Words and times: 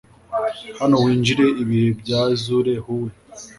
Hano 0.79 0.95
winjire 1.03 1.45
ibihe 1.61 1.89
bya 1.99 2.19
azure 2.31 2.73
hue 2.83 3.11